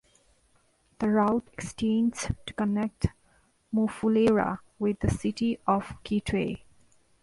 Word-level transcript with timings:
The 0.97 1.09
route 1.09 1.47
extends 1.53 2.31
to 2.47 2.53
connect 2.55 3.09
Mufulira 3.71 4.57
with 4.79 4.99
the 4.99 5.11
city 5.11 5.59
of 5.67 5.93
Kitwe. 6.03 6.63